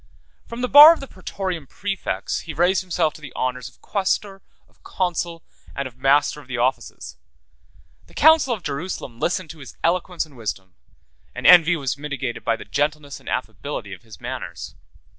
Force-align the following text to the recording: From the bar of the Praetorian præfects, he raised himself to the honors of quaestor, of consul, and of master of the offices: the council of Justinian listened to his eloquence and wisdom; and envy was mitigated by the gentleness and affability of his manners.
From 0.47 0.61
the 0.61 0.67
bar 0.67 0.93
of 0.93 0.99
the 0.99 1.05
Praetorian 1.07 1.67
præfects, 1.67 2.41
he 2.45 2.55
raised 2.55 2.81
himself 2.81 3.13
to 3.13 3.21
the 3.21 3.31
honors 3.35 3.69
of 3.69 3.79
quaestor, 3.83 4.41
of 4.67 4.81
consul, 4.81 5.43
and 5.75 5.87
of 5.87 5.95
master 5.95 6.41
of 6.41 6.47
the 6.47 6.57
offices: 6.57 7.17
the 8.07 8.15
council 8.15 8.51
of 8.51 8.63
Justinian 8.63 9.19
listened 9.19 9.51
to 9.51 9.59
his 9.59 9.77
eloquence 9.83 10.25
and 10.25 10.35
wisdom; 10.35 10.73
and 11.35 11.45
envy 11.45 11.75
was 11.75 11.99
mitigated 11.99 12.43
by 12.43 12.55
the 12.55 12.65
gentleness 12.65 13.19
and 13.19 13.29
affability 13.29 13.93
of 13.93 14.01
his 14.01 14.19
manners. 14.19 14.73